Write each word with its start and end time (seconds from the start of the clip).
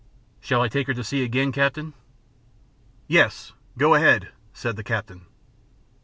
Shall 0.39 0.61
I 0.63 0.67
take 0.67 0.87
her 0.87 0.95
to 0.95 1.03
sea 1.03 1.21
again, 1.21 1.51
captain?" 1.51 1.93
"Yes! 3.05 3.53
Go 3.77 3.93
ahead!" 3.93 4.29
said 4.51 4.75
the 4.75 4.83
captain. 4.83 5.27